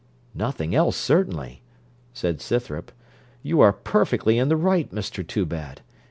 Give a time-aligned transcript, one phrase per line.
[0.33, 1.61] 'Nothing else, certainly,'
[2.11, 2.91] said Scythrop:
[3.43, 5.81] 'you are perfectly in the right, Mr Toobad.